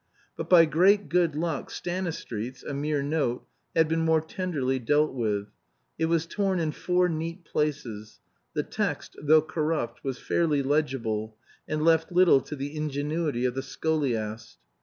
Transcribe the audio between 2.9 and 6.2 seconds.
note) had been more tenderly dealt with. It